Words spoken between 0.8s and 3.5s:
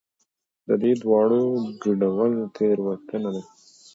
دې دواړو ګډول تېروتنه ده.